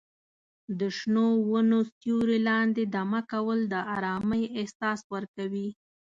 [0.79, 5.69] د شنو ونو سیوري لاندې دمه کول د ارامۍ احساس ورکوي.